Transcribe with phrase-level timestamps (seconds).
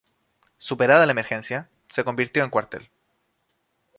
[0.57, 2.89] Superada la emergencia, se convirtió en cuartel.